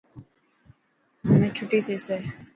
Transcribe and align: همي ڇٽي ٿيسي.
همي 1.27 1.47
ڇٽي 1.55 1.79
ٿيسي. 1.85 2.17